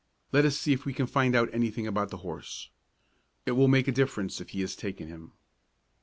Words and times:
Let 0.31 0.45
us 0.45 0.57
see 0.57 0.73
if 0.73 0.83
we 0.83 0.93
can 0.95 1.05
find 1.05 1.35
out 1.35 1.51
anything 1.53 1.85
about 1.85 2.09
the 2.09 2.17
horse. 2.25 2.71
It 3.45 3.51
will 3.51 3.67
make 3.67 3.87
a 3.87 3.91
difference 3.91 4.41
if 4.41 4.49
he 4.49 4.61
has 4.61 4.75
taken 4.75 5.07
him." 5.09 5.33